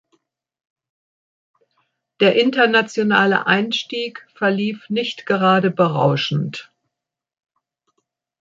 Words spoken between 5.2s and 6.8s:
gerade berauschend.